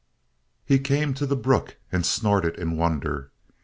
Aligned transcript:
He 0.65 0.79
came 0.79 1.13
to 1.13 1.27
the 1.27 1.35
brook 1.35 1.77
and 1.91 2.03
snorted 2.03 2.55
in 2.57 2.75
wonder. 2.75 3.29